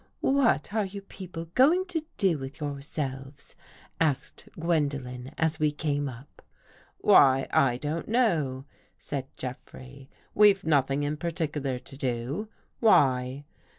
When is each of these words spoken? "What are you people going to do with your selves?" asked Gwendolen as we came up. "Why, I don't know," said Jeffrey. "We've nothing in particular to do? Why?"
"What 0.21 0.73
are 0.73 0.85
you 0.87 1.03
people 1.03 1.45
going 1.53 1.85
to 1.89 2.03
do 2.17 2.39
with 2.39 2.59
your 2.59 2.81
selves?" 2.81 3.55
asked 3.99 4.49
Gwendolen 4.59 5.31
as 5.37 5.59
we 5.59 5.71
came 5.71 6.09
up. 6.09 6.41
"Why, 6.97 7.47
I 7.51 7.77
don't 7.77 8.07
know," 8.07 8.65
said 8.97 9.27
Jeffrey. 9.37 10.09
"We've 10.33 10.63
nothing 10.63 11.03
in 11.03 11.17
particular 11.17 11.77
to 11.77 11.97
do? 11.97 12.49
Why?" 12.79 13.45